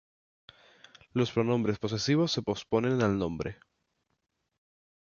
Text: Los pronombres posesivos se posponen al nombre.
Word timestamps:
Los 1.13 1.31
pronombres 1.31 1.77
posesivos 1.77 2.31
se 2.31 2.41
posponen 2.41 3.03
al 3.03 3.19
nombre. 3.19 3.59